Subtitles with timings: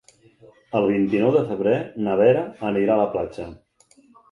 [0.79, 1.75] El vint-i-nou de febrer
[2.09, 3.49] na Vera anirà a la platja.